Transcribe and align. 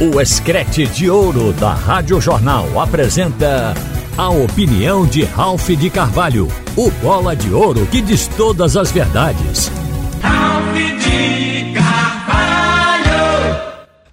O 0.00 0.20
Escrete 0.20 0.86
de 0.86 1.10
Ouro 1.10 1.52
da 1.54 1.74
Rádio 1.74 2.20
Jornal 2.20 2.80
apresenta 2.80 3.74
a 4.16 4.30
opinião 4.30 5.04
de 5.04 5.24
Ralph 5.24 5.70
de 5.70 5.90
Carvalho, 5.90 6.46
o 6.76 6.88
bola 7.02 7.34
de 7.34 7.52
ouro 7.52 7.84
que 7.86 8.00
diz 8.00 8.28
todas 8.28 8.76
as 8.76 8.92
verdades. 8.92 9.72
Ralph 10.22 10.72
de 10.72 11.72
Carvalho! 11.74 13.08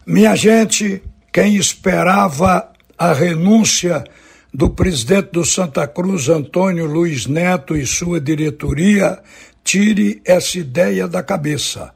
Minha 0.07 0.35
gente, 0.35 1.03
quem 1.31 1.56
esperava 1.56 2.67
a 2.97 3.13
renúncia 3.13 4.04
do 4.52 4.72
presidente 4.72 5.33
do 5.33 5.46
Santa 5.46 5.88
Cruz, 5.88 6.29
Antônio 6.29 6.88
Luiz 6.88 7.28
Neto, 7.28 7.78
e 7.78 7.86
sua 7.86 8.20
diretoria, 8.20 9.20
tire 9.63 10.20
essa 10.26 10.58
ideia 10.58 11.08
da 11.08 11.22
cabeça. 11.22 11.94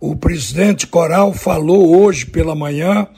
O 0.00 0.14
presidente 0.14 0.86
Coral 0.86 1.32
falou 1.32 2.00
hoje 2.00 2.24
pela 2.24 2.54
manhã 2.54 3.08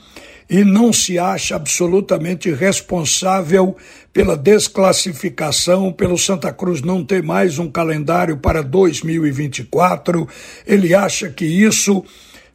e 0.49 0.63
não 0.63 0.91
se 0.91 1.19
acha 1.19 1.55
absolutamente 1.55 2.51
responsável 2.51 3.77
pela 4.11 4.35
desclassificação, 4.35 5.93
pelo 5.93 6.17
Santa 6.17 6.51
Cruz 6.51 6.81
não 6.81 7.05
ter 7.05 7.21
mais 7.21 7.59
um 7.59 7.69
calendário 7.69 8.35
para 8.37 8.63
2024. 8.63 10.27
Ele 10.65 10.95
acha 10.95 11.29
que 11.29 11.45
isso 11.45 12.03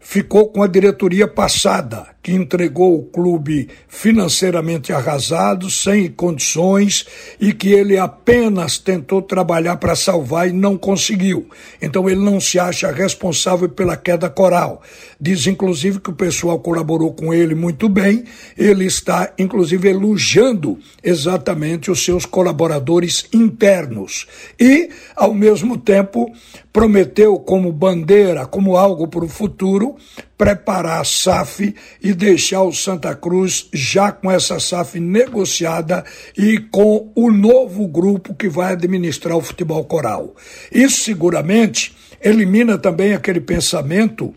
ficou 0.09 0.47
com 0.47 0.63
a 0.63 0.69
diretoria 0.69 1.27
passada, 1.27 2.07
que 2.23 2.33
entregou 2.33 2.97
o 2.97 3.03
clube 3.03 3.69
financeiramente 3.89 4.93
arrasado, 4.93 5.69
sem 5.69 6.09
condições 6.09 7.05
e 7.41 7.53
que 7.53 7.73
ele 7.73 7.99
apenas 7.99 8.79
tentou 8.79 9.21
trabalhar 9.21 9.77
para 9.79 9.97
salvar 9.97 10.49
e 10.49 10.53
não 10.53 10.79
conseguiu. 10.79 11.49
Então 11.83 12.09
ele 12.09 12.21
não 12.21 12.41
se 12.41 12.57
acha 12.57 12.91
responsável 12.93 13.69
pela 13.69 13.97
queda 13.97 14.31
coral. 14.31 14.81
Diz 15.21 15.49
inclusive 15.49 15.99
que 15.99 16.11
o 16.11 16.15
pessoal 16.15 16.61
colaborou 16.61 17.13
com 17.13 17.35
ele 17.35 17.57
muito 17.57 17.89
bem, 17.89 18.23
ele 18.57 18.85
está 18.87 19.33
inclusive 19.37 19.89
elogiando 19.89 20.79
exatamente 21.03 21.91
os 21.91 22.05
seus 22.05 22.25
colaboradores 22.25 23.27
internos 23.33 24.27
e, 24.59 24.89
ao 25.17 25.35
mesmo 25.35 25.77
tempo, 25.77 26.33
prometeu 26.73 27.39
como 27.39 27.73
bandeira, 27.73 28.45
como 28.45 28.77
algo 28.77 29.09
para 29.09 29.25
o 29.25 29.29
futuro, 29.29 29.96
preparar 30.37 31.01
a 31.01 31.05
SAF 31.05 31.75
e 32.03 32.13
deixar 32.13 32.63
o 32.63 32.73
Santa 32.73 33.15
Cruz 33.15 33.69
já 33.73 34.13
com 34.13 34.31
essa 34.31 34.61
SAF 34.61 35.01
negociada 35.01 36.05
e 36.37 36.59
com 36.59 37.11
o 37.15 37.31
novo 37.31 37.87
grupo 37.87 38.35
que 38.35 38.49
vai 38.49 38.73
administrar 38.73 39.37
o 39.37 39.43
futebol 39.43 39.85
coral. 39.85 40.35
Isso 40.71 41.03
seguramente 41.03 41.97
elimina 42.21 42.79
também 42.79 43.13
aquele 43.13 43.41
pensamento 43.41 44.35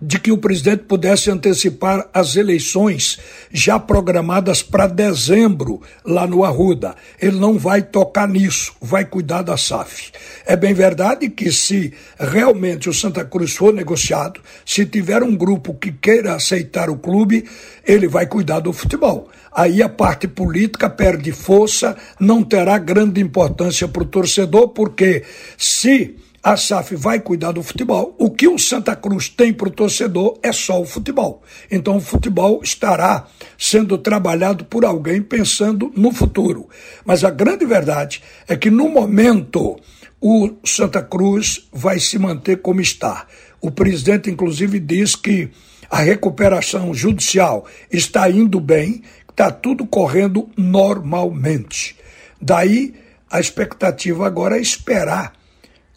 de 0.00 0.18
que 0.18 0.32
o 0.32 0.38
presidente 0.38 0.84
pudesse 0.84 1.30
antecipar 1.30 2.08
as 2.14 2.34
eleições 2.34 3.18
já 3.52 3.78
programadas 3.78 4.62
para 4.62 4.86
dezembro 4.86 5.82
lá 6.04 6.26
no 6.26 6.42
Arruda. 6.42 6.94
Ele 7.20 7.38
não 7.38 7.58
vai 7.58 7.82
tocar 7.82 8.26
nisso, 8.26 8.72
vai 8.80 9.04
cuidar 9.04 9.42
da 9.42 9.56
SAF. 9.56 10.10
É 10.46 10.56
bem 10.56 10.72
verdade 10.72 11.28
que 11.28 11.52
se 11.52 11.92
realmente 12.18 12.88
o 12.88 12.94
Santa 12.94 13.24
Cruz 13.24 13.54
for 13.54 13.74
negociado, 13.74 14.40
se 14.64 14.86
tiver 14.86 15.22
um 15.22 15.36
grupo 15.36 15.74
que 15.74 15.92
queira 15.92 16.34
aceitar 16.34 16.88
o 16.88 16.96
clube, 16.96 17.44
ele 17.86 18.08
vai 18.08 18.26
cuidar 18.26 18.60
do 18.60 18.72
futebol. 18.72 19.28
Aí 19.52 19.82
a 19.82 19.88
parte 19.88 20.28
política 20.28 20.88
perde 20.88 21.32
força, 21.32 21.96
não 22.18 22.42
terá 22.42 22.78
grande 22.78 23.20
importância 23.20 23.86
para 23.88 24.02
o 24.02 24.06
torcedor, 24.06 24.68
porque 24.68 25.24
se 25.58 26.16
a 26.42 26.56
SAF 26.56 26.96
vai 26.96 27.20
cuidar 27.20 27.52
do 27.52 27.62
futebol. 27.62 28.14
O 28.18 28.30
que 28.30 28.48
o 28.48 28.58
Santa 28.58 28.96
Cruz 28.96 29.28
tem 29.28 29.52
para 29.52 29.68
o 29.68 29.72
torcedor 29.72 30.38
é 30.42 30.52
só 30.52 30.80
o 30.80 30.86
futebol. 30.86 31.42
Então 31.70 31.96
o 31.96 32.00
futebol 32.00 32.60
estará 32.62 33.26
sendo 33.58 33.98
trabalhado 33.98 34.64
por 34.64 34.84
alguém 34.84 35.20
pensando 35.20 35.92
no 35.94 36.12
futuro. 36.12 36.68
Mas 37.04 37.24
a 37.24 37.30
grande 37.30 37.66
verdade 37.66 38.22
é 38.48 38.56
que 38.56 38.70
no 38.70 38.88
momento 38.88 39.78
o 40.20 40.50
Santa 40.64 41.02
Cruz 41.02 41.68
vai 41.72 42.00
se 42.00 42.18
manter 42.18 42.62
como 42.62 42.80
está. 42.80 43.26
O 43.60 43.70
presidente, 43.70 44.30
inclusive, 44.30 44.80
diz 44.80 45.14
que 45.14 45.50
a 45.90 45.98
recuperação 45.98 46.94
judicial 46.94 47.66
está 47.92 48.30
indo 48.30 48.60
bem, 48.60 49.02
está 49.28 49.50
tudo 49.50 49.86
correndo 49.86 50.48
normalmente. 50.56 51.96
Daí 52.40 52.94
a 53.30 53.38
expectativa 53.38 54.26
agora 54.26 54.56
é 54.56 54.60
esperar 54.60 55.39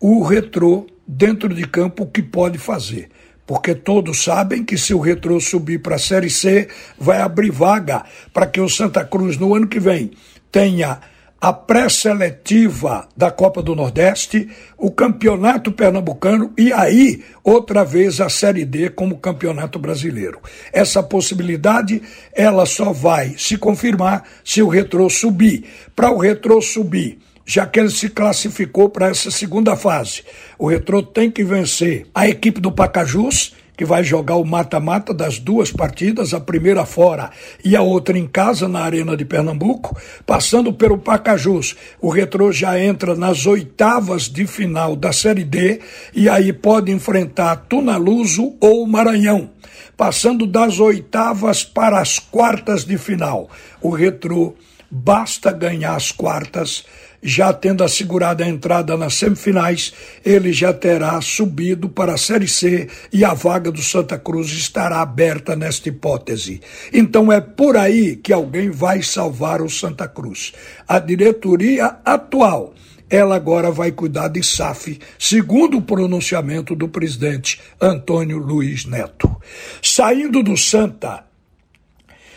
o 0.04 0.22
retrô 0.22 0.86
dentro 1.08 1.48
de 1.56 1.66
campo 1.66 2.06
que 2.06 2.22
pode 2.22 2.58
fazer. 2.58 3.08
Porque 3.48 3.74
todos 3.74 4.22
sabem 4.22 4.62
que 4.62 4.78
se 4.78 4.94
o 4.94 5.00
retrô 5.00 5.40
subir 5.40 5.82
para 5.82 5.96
a 5.96 6.00
Série 6.00 6.30
C, 6.30 6.68
vai 7.00 7.22
abrir 7.22 7.52
vaga 7.52 8.04
para 8.34 8.46
que 8.46 8.60
o 8.60 8.68
Santa 8.68 9.06
Cruz 9.06 9.38
no 9.38 9.56
ano 9.56 9.66
que 9.66 9.80
vem 9.80 10.12
tenha 10.52 11.00
a 11.40 11.54
pré-seletiva 11.54 13.08
da 13.16 13.32
Copa 13.32 13.64
do 13.64 13.76
Nordeste, 13.76 14.50
o 14.78 14.92
Campeonato 14.92 15.72
Pernambucano 15.72 16.54
e 16.58 16.74
aí, 16.74 17.24
outra 17.42 17.86
vez, 17.86 18.20
a 18.20 18.28
Série 18.28 18.66
D 18.66 18.90
como 18.90 19.20
Campeonato 19.20 19.80
Brasileiro. 19.80 20.42
Essa 20.74 21.02
possibilidade, 21.02 22.02
ela 22.34 22.66
só 22.66 22.92
vai 22.92 23.36
se 23.38 23.58
confirmar 23.58 24.24
se 24.44 24.62
o 24.62 24.68
retrô 24.68 25.10
subir. 25.10 25.64
Para 25.96 26.12
o 26.12 26.18
retrô 26.18 26.62
subir, 26.62 27.20
já 27.46 27.66
que 27.66 27.80
ele 27.80 27.90
se 27.90 28.10
classificou 28.10 28.90
para 28.90 29.10
essa 29.10 29.30
segunda 29.30 29.76
fase. 29.76 30.24
O 30.58 30.68
Retrô 30.68 31.04
tem 31.04 31.30
que 31.30 31.44
vencer 31.44 32.08
a 32.14 32.28
equipe 32.28 32.62
do 32.62 32.72
Pacajus, 32.72 33.54
que 33.76 33.86
vai 33.86 34.04
jogar 34.04 34.36
o 34.36 34.46
mata-mata 34.46 35.14
das 35.14 35.40
duas 35.40 35.72
partidas, 35.72 36.34
a 36.34 36.40
primeira 36.40 36.86
fora 36.86 37.32
e 37.66 37.76
a 37.76 37.82
outra 37.82 38.18
em 38.18 38.28
casa 38.28 38.68
na 38.68 38.82
Arena 38.82 39.18
de 39.18 39.26
Pernambuco, 39.26 40.00
passando 40.26 40.72
pelo 40.72 40.98
Pacajus. 40.98 41.76
O 42.00 42.10
Retrô 42.10 42.52
já 42.52 42.80
entra 42.80 43.16
nas 43.16 43.46
oitavas 43.46 44.30
de 44.30 44.46
final 44.46 44.96
da 44.96 45.12
Série 45.12 45.44
D 45.44 45.82
e 46.14 46.30
aí 46.30 46.54
pode 46.54 46.92
enfrentar 46.92 47.66
Tunaluso 47.68 48.56
ou 48.60 48.86
Maranhão. 48.86 49.50
Passando 49.98 50.46
das 50.48 50.80
oitavas 50.80 51.64
para 51.64 52.00
as 52.00 52.20
quartas 52.20 52.84
de 52.86 52.98
final. 52.98 53.50
O 53.82 53.90
Retrô 53.90 54.56
basta 54.90 55.52
ganhar 55.52 55.96
as 55.96 56.12
quartas 56.12 56.86
já 57.24 57.54
tendo 57.54 57.84
assegurado 57.84 58.44
a 58.44 58.48
entrada 58.48 58.98
nas 58.98 59.14
semifinais, 59.14 59.94
ele 60.26 60.52
já 60.52 60.74
terá 60.74 61.20
subido 61.22 61.88
para 61.88 62.14
a 62.14 62.18
Série 62.18 62.48
C 62.48 62.90
e 63.12 63.24
a 63.24 63.34
vaga 63.34 63.72
do 63.72 63.82
Santa 63.82 64.20
Cruz 64.20 64.52
estará 64.52 65.02
aberta 65.02 65.56
nesta 65.56 65.88
hipótese. 65.88 66.60
Então 66.92 67.32
é 67.32 67.40
por 67.40 67.78
aí 67.78 68.18
que 68.18 68.34
alguém 68.34 68.70
vai 68.70 69.02
salvar 69.02 69.62
o 69.62 69.70
Santa 69.70 70.08
Cruz. 70.08 70.52
A 70.88 71.00
diretoria 71.00 71.98
atual 72.04 72.74
ela 73.10 73.36
agora 73.36 73.70
vai 73.70 73.92
cuidar 73.92 74.28
de 74.28 74.42
SAF, 74.42 75.00
segundo 75.20 75.78
o 75.78 75.82
pronunciamento 75.84 76.76
do 76.76 76.90
presidente 76.90 77.62
Antônio 77.80 78.40
Luiz 78.40 78.86
Neto. 78.86 79.30
Saindo 79.84 80.42
do 80.42 80.58
Santa, 80.58 81.24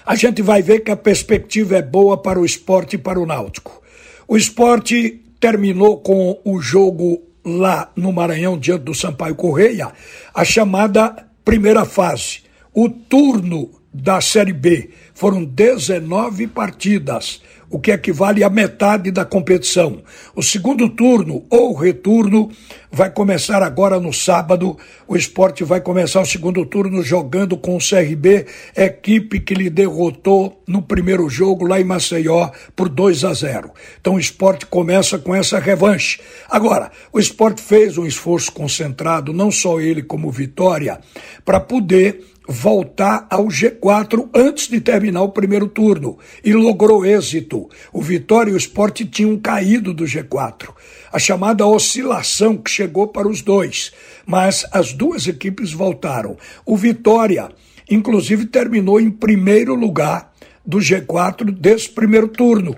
a 0.05 0.15
gente 0.15 0.43
vai 0.43 0.61
ver 0.61 0.81
que 0.81 0.91
a 0.91 0.97
perspectiva 0.97 1.77
é 1.77 1.83
boa 1.83 2.19
para 2.19 2.39
o 2.39 2.45
esporte 2.45 2.97
e 2.97 2.99
para 2.99 3.19
o 3.19 3.25
náutico. 3.25 3.83
O 4.29 4.37
esporte 4.37 5.21
terminou 5.39 5.99
com 5.99 6.41
o 6.45 6.61
jogo 6.61 7.23
lá 7.45 7.93
no 7.95 8.13
Maranhão, 8.13 8.59
diante 8.59 8.83
do 8.83 8.93
Sampaio 8.93 9.37
Correia, 9.37 9.93
a 10.35 10.45
chamada 10.45 11.29
primeira 11.45 11.85
fase, 11.85 12.41
o 12.75 12.89
turno 12.89 13.71
da 13.95 14.21
Série 14.21 14.53
B. 14.53 14.91
Foram 15.15 15.45
19 15.45 16.49
partidas 16.49 17.41
o 17.71 17.79
que 17.79 17.91
equivale 17.91 18.45
à 18.45 18.51
metade 18.51 19.11
da 19.11 19.25
competição. 19.25 20.03
O 20.35 20.43
segundo 20.43 20.89
turno 20.89 21.45
ou 21.51 21.75
retorno 21.75 22.51
vai 22.91 23.11
começar 23.11 23.63
agora 23.63 24.01
no 24.01 24.13
sábado. 24.13 24.77
O 25.07 25.17
esporte 25.17 25.65
vai 25.65 25.81
começar 25.81 26.21
o 26.21 26.27
segundo 26.27 26.65
turno 26.65 27.03
jogando 27.03 27.57
com 27.57 27.77
o 27.77 27.79
CRB, 27.79 28.47
equipe 28.77 29.41
que 29.41 29.55
lhe 29.55 29.69
derrotou 29.69 30.63
no 30.67 30.81
primeiro 30.81 31.29
jogo 31.29 31.67
lá 31.67 31.81
em 31.81 31.85
Maceió 31.85 32.51
por 32.75 32.89
2 32.89 33.25
a 33.25 33.35
0. 33.35 33.71
Então 34.01 34.15
o 34.15 34.21
esporte 34.21 34.67
começa 34.67 35.19
com 35.19 35.35
essa 35.35 35.59
revanche. 35.59 36.21
Agora, 36.49 36.91
o 37.13 37.19
esporte 37.19 37.61
fez 37.61 37.99
um 37.99 38.07
esforço 38.07 38.53
concentrado, 38.53 39.33
não 39.33 39.51
só 39.51 39.81
ele 39.81 40.03
como 40.03 40.31
Vitória, 40.31 41.01
para 41.45 41.61
poder 41.61 42.25
voltar 42.47 43.27
ao 43.29 43.47
G4 43.47 44.29
antes 44.35 44.69
de 44.69 44.81
terminar 44.81 45.23
o 45.23 45.31
primeiro 45.31 45.67
turno 45.69 46.19
e 46.45 46.53
logrou 46.53 47.05
êxito. 47.05 47.69
O 47.93 48.01
Vitória 48.01 48.51
e 48.51 48.55
o 48.55 48.57
Sport 48.57 49.03
tinham 49.11 49.37
caído 49.39 49.93
do 49.93 50.05
G4. 50.05 50.69
A 51.13 51.19
chamada 51.19 51.67
oscilação 51.67 52.57
que 52.57 52.71
chegou 52.71 53.09
para 53.09 53.29
os 53.29 53.43
dois, 53.43 53.93
mas 54.25 54.65
as 54.73 54.93
duas 54.93 55.27
equipes 55.27 55.73
voltaram. 55.73 56.37
O 56.65 56.77
Vitória, 56.77 57.49
inclusive, 57.91 58.47
terminou 58.47 59.01
em 59.01 59.11
primeiro 59.11 59.75
lugar 59.75 60.33
do 60.65 60.79
G4 60.79 61.51
desse 61.51 61.89
primeiro 61.89 62.29
turno. 62.29 62.77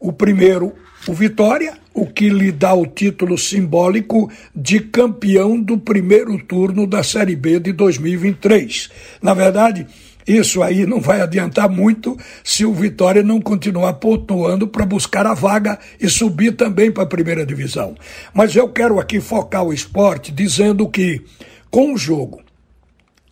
O 0.00 0.12
primeiro, 0.12 0.72
o 1.06 1.12
Vitória, 1.12 1.83
o 1.94 2.04
que 2.06 2.28
lhe 2.28 2.50
dá 2.50 2.74
o 2.74 2.86
título 2.86 3.38
simbólico 3.38 4.28
de 4.54 4.80
campeão 4.80 5.60
do 5.60 5.78
primeiro 5.78 6.36
turno 6.44 6.86
da 6.86 7.04
Série 7.04 7.36
B 7.36 7.60
de 7.60 7.72
2023. 7.72 8.90
Na 9.22 9.32
verdade, 9.32 9.86
isso 10.26 10.62
aí 10.62 10.86
não 10.86 11.00
vai 11.00 11.20
adiantar 11.20 11.68
muito 11.68 12.18
se 12.42 12.64
o 12.64 12.74
Vitória 12.74 13.22
não 13.22 13.40
continuar 13.40 13.92
pontuando 13.94 14.66
para 14.66 14.84
buscar 14.84 15.24
a 15.26 15.34
vaga 15.34 15.78
e 16.00 16.08
subir 16.08 16.56
também 16.56 16.90
para 16.90 17.04
a 17.04 17.06
primeira 17.06 17.46
divisão. 17.46 17.94
Mas 18.32 18.56
eu 18.56 18.68
quero 18.68 18.98
aqui 18.98 19.20
focar 19.20 19.62
o 19.62 19.72
esporte 19.72 20.32
dizendo 20.32 20.88
que, 20.88 21.22
com 21.70 21.92
o 21.92 21.98
jogo, 21.98 22.42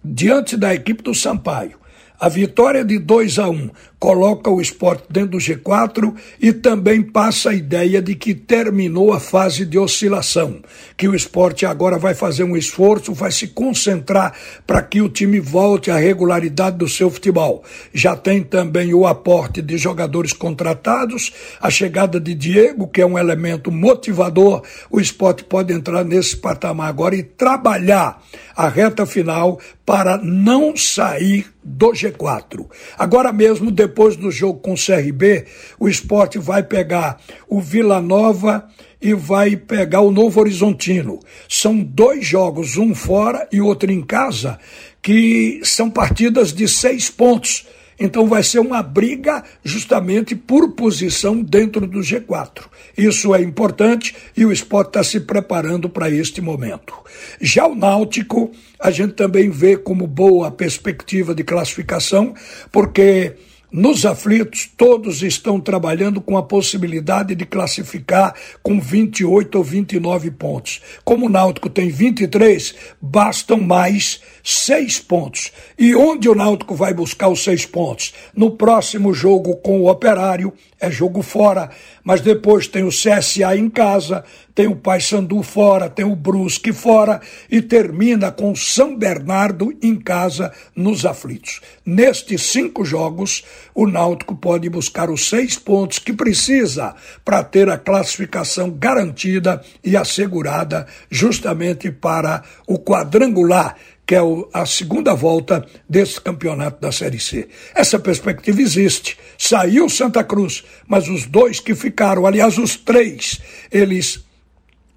diante 0.05 0.57
da 0.57 0.73
equipe 0.75 1.03
do 1.03 1.15
Sampaio, 1.15 1.83
a 2.21 2.29
vitória 2.29 2.85
de 2.85 3.01
2 3.01 3.39
a 3.41 3.49
1 3.49 3.53
um 3.53 3.71
coloca 4.03 4.51
o 4.51 4.61
esporte 4.61 5.05
dentro 5.09 5.31
do 5.31 5.39
G4 5.39 6.13
e 6.41 6.53
também 6.53 7.01
passa 7.01 7.51
a 7.51 7.55
ideia 7.55 8.03
de 8.03 8.17
que 8.17 8.35
terminou 8.35 9.13
a 9.13 9.21
fase 9.21 9.65
de 9.65 9.79
oscilação, 9.79 10.61
que 10.97 11.07
o 11.07 11.15
esporte 11.15 11.65
agora 11.65 11.97
vai 11.99 12.13
fazer 12.13 12.43
um 12.43 12.57
esforço, 12.57 13.15
vai 13.15 13.31
se 13.31 13.47
concentrar 13.47 14.35
para 14.67 14.83
que 14.83 15.01
o 15.01 15.09
time 15.09 15.39
volte 15.39 15.89
à 15.89 15.97
regularidade 15.99 16.79
do 16.79 16.89
seu 16.89 17.13
futebol. 17.13 17.63
Já 17.95 18.17
tem 18.17 18.43
também 18.43 18.93
o 18.93 19.07
aporte 19.07 19.63
de 19.63 19.79
jogadores 19.79 20.33
contratados, 20.33 21.33
a 21.61 21.71
chegada 21.71 22.19
de 22.19 22.35
Diego, 22.35 22.89
que 22.89 23.03
é 23.03 23.07
um 23.07 23.17
elemento 23.17 23.71
motivador. 23.71 24.65
O 24.91 24.99
esporte 24.99 25.45
pode 25.45 25.73
entrar 25.73 26.05
nesse 26.05 26.37
patamar 26.37 26.89
agora 26.89 27.15
e 27.15 27.23
trabalhar 27.23 28.21
a 28.57 28.69
reta 28.69 29.07
final 29.07 29.61
para 29.87 30.19
não 30.19 30.77
sair 30.77 31.47
do 31.63 31.93
G4. 31.93 32.67
Agora 32.99 33.33
mesmo, 33.33 33.71
depois 33.71 33.92
depois 33.93 34.17
do 34.17 34.31
jogo 34.31 34.59
com 34.59 34.73
o 34.73 34.75
CRB, 34.75 35.45
o 35.79 35.87
esporte 35.87 36.39
vai 36.39 36.63
pegar 36.63 37.21
o 37.47 37.61
Vila 37.61 38.01
Nova 38.01 38.67
e 39.03 39.13
vai 39.13 39.55
pegar 39.55 40.01
o 40.01 40.11
Novo 40.11 40.41
Horizontino. 40.41 41.21
São 41.47 41.79
dois 41.79 42.25
jogos, 42.25 42.79
um 42.79 42.95
fora 42.95 43.47
e 43.53 43.61
outro 43.61 43.93
em 43.93 44.01
casa, 44.01 44.59
que 45.03 45.61
são 45.63 45.91
partidas 45.91 46.55
de 46.55 46.67
seis 46.67 47.11
pontos. 47.11 47.67
Então 48.01 48.27
vai 48.27 48.43
ser 48.43 48.61
uma 48.61 48.83
briga 48.83 49.45
justamente 49.63 50.35
por 50.35 50.73
posição 50.73 51.43
dentro 51.43 51.87
do 51.87 52.01
G4. 52.01 52.65
Isso 52.97 53.35
é 53.35 53.43
importante 53.43 54.17
e 54.35 54.47
o 54.47 54.53
esporte 54.53 54.89
está 54.89 55.05
se 55.05 55.21
preparando 55.21 55.89
para 55.89 56.11
este 56.11 56.41
momento. 56.41 56.95
Já 57.41 57.67
o 57.67 57.75
Náutico, 57.75 58.51
a 58.81 58.91
gente 58.91 59.13
também 59.13 59.51
vê 59.51 59.77
como 59.77 60.07
boa 60.07 60.51
perspectiva 60.51 61.35
de 61.35 61.45
classificação, 61.45 62.35
porque 62.73 63.35
nos 63.73 64.05
aflitos, 64.05 64.69
todos 64.77 65.23
estão 65.23 65.59
trabalhando 65.59 66.21
com 66.21 66.37
a 66.37 66.43
possibilidade 66.43 67.35
de 67.35 67.47
classificar 67.47 68.35
com 68.63 68.79
28 68.79 69.57
ou 69.57 69.65
29 69.65 70.31
pontos. 70.33 70.83
Como 71.03 71.27
o 71.27 71.29
Náutico 71.31 71.71
tem 71.71 71.89
23, 71.89 72.75
bastam 73.01 73.59
mais 73.59 74.21
seis 74.43 74.99
pontos. 74.99 75.53
E 75.79 75.95
onde 75.95 76.29
o 76.29 76.35
Náutico 76.35 76.75
vai 76.75 76.93
buscar 76.93 77.29
os 77.29 77.43
seis 77.43 77.65
pontos? 77.65 78.13
No 78.35 78.53
próximo 78.53 79.15
jogo 79.15 79.57
com 79.57 79.81
o 79.81 79.91
Operário, 79.91 80.53
é 80.81 80.91
jogo 80.91 81.23
fora, 81.23 81.71
mas 82.03 82.21
depois 82.21 82.67
tem 82.67 82.83
o 82.83 82.89
CSA 82.89 83.57
em 83.57 83.71
casa, 83.71 84.25
tem 84.55 84.67
o 84.67 84.75
Paysandu 84.75 85.43
fora, 85.43 85.89
tem 85.89 86.05
o 86.05 86.17
Brusque 86.17 86.73
fora 86.73 87.21
e 87.49 87.63
termina 87.63 88.33
com 88.33 88.55
São 88.55 88.97
Bernardo 88.97 89.73
em 89.81 89.97
casa 89.97 90.53
nos 90.75 91.07
aflitos. 91.07 91.61
Nestes 91.87 92.43
cinco 92.43 92.85
jogos, 92.85 93.45
o 93.75 93.87
Náutico 93.87 94.35
pode 94.35 94.69
buscar 94.69 95.09
os 95.09 95.29
seis 95.29 95.57
pontos 95.57 96.01
que 96.01 96.13
precisa 96.13 96.95
para 97.25 97.45
ter 97.45 97.69
a 97.69 97.79
classificação 97.79 98.69
garantida 98.71 99.63
e 99.85 99.97
assegurada 99.97 100.87
justamente 101.09 101.91
para 101.91 102.43
o 102.67 102.79
quadrangular 102.79 103.77
que 104.07 104.15
é 104.15 104.21
a 104.53 104.67
segunda 104.67 105.15
volta 105.15 105.67
desse 105.89 106.21
campeonato 106.21 106.81
da 106.81 106.91
Série 106.91 107.21
C. 107.21 107.49
Essa 107.75 107.99
perspectiva 107.99 108.61
existe. 108.61 109.17
Saiu 109.39 109.89
Santa 109.89 110.25
Cruz, 110.25 110.65
mas 110.87 111.09
os 111.09 111.27
dois 111.27 111.61
que 111.61 111.75
ficaram, 111.75 112.27
aliás, 112.27 112.59
os 112.59 112.77
três, 112.77 113.41
eles 113.71 114.25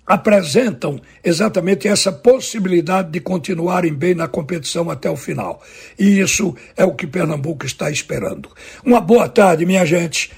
apresentam 0.05 1.01
exatamente 1.23 1.87
essa 1.87 2.11
possibilidade 2.11 3.09
de 3.09 3.19
continuarem 3.19 3.93
bem 3.93 4.13
na 4.13 4.27
competição 4.27 4.89
até 4.89 5.09
o 5.09 5.15
final. 5.15 5.61
E 5.97 6.19
isso 6.19 6.55
é 6.77 6.85
o 6.85 6.93
que 6.93 7.07
Pernambuco 7.07 7.65
está 7.65 7.89
esperando. 7.89 8.49
Uma 8.83 9.01
boa 9.01 9.27
tarde, 9.27 9.65
minha 9.65 9.85
gente. 9.85 10.31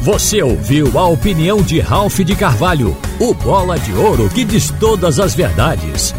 Você 0.00 0.42
ouviu 0.42 0.98
a 0.98 1.06
opinião 1.06 1.62
de 1.62 1.78
Ralph 1.78 2.18
de 2.20 2.34
Carvalho, 2.34 2.96
o 3.20 3.32
bola 3.32 3.78
de 3.78 3.92
ouro 3.92 4.28
que 4.28 4.44
diz 4.44 4.68
todas 4.80 5.20
as 5.20 5.32
verdades. 5.32 6.12